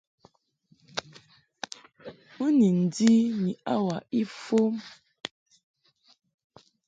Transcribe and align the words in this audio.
Mɨ 2.37 2.45
ni 2.57 2.67
ndi 2.81 3.11
ni 3.41 3.51
hour 3.71 3.95
ifɔm. 4.21 4.73